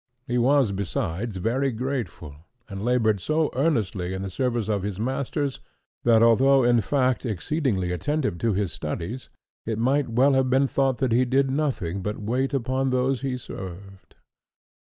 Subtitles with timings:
[0.25, 5.59] He was, besides, very grateful, and laboured so earnestly in the service of his masters,
[6.05, 9.29] that although in fact exceedingly attentive to his studies,
[9.63, 13.37] it might well have been thought that he did nothing but wait upon those he
[13.37, 14.15] served.